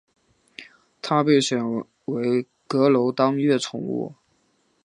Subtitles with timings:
[0.99, 1.63] 他被选
[2.05, 4.15] 为阁楼当月宠物。